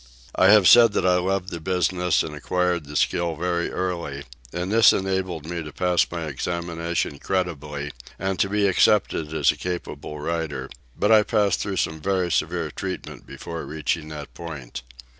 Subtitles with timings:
[0.33, 4.71] I have said that I loved the business and acquired the skill very early, and
[4.71, 10.19] this enabled me to pass my examination creditably, and to be accepted as a capable
[10.19, 14.81] rider, but I passed through some very severe treatment before reaching that point.